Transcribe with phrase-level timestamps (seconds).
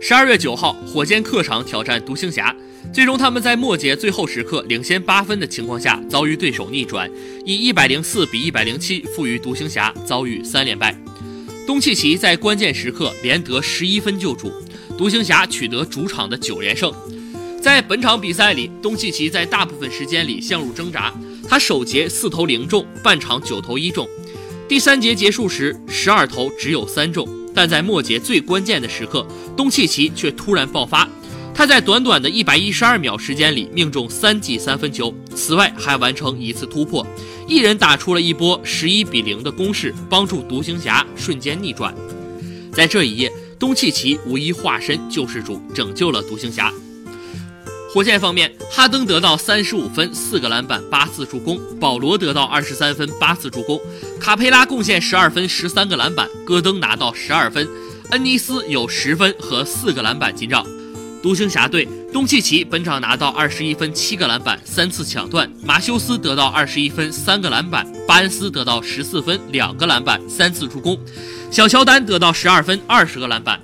[0.00, 2.54] 十二月九号，火箭客场挑战独行侠，
[2.92, 7.10] 最终他们在末节最后时刻领先八分的情况下，遭遇对手逆转，
[7.44, 10.96] 以一百零四比一百零七负于独行侠，遭遇三连败。
[11.66, 14.52] 东契奇在关键时刻连得十一分救主，
[14.96, 16.92] 独行侠取得主场的九连胜。
[17.60, 21.12] 在本场比赛里，东契奇在大部分时间里陷入挣扎，
[21.48, 24.08] 他首节四投零中，半场九投一中，
[24.68, 27.28] 第三节结束时十二投只有三中。
[27.58, 31.08] 但在末节最关键的时刻，东契奇却突然爆发，
[31.52, 37.04] 他在短短的一百一十二秒时间里命中三记三分球，此外还完成一次突破，
[37.48, 41.92] 一人打出了一波十一比零的攻势，帮助独行侠瞬间逆转。
[42.72, 46.72] 在这一夜，东契奇无疑化身救世主，拯救了独行侠。
[47.92, 53.78] 火箭方面，哈登得到三十五分、四个篮板、八次助攻；保罗得到二十三分、八次助攻；
[54.20, 57.66] 卡佩拉贡献十二分、十三个篮板；戈登拿到十二分；
[58.10, 60.64] 恩尼斯有十分和四个篮板进账。
[61.22, 70.94] 独行侠队，东契奇本场拿到二十一分、七个篮板、三次抢断；马修斯得到二十一分、三个篮板；巴恩斯得到十四分、两个篮板、三次助攻；
[71.50, 73.58] 小乔丹得到十二分、二十个篮板；